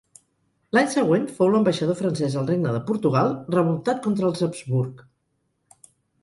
[0.75, 5.07] L'any següent fou l'ambaixador francès al Regne de Portugal, revoltat contra els Habsburg.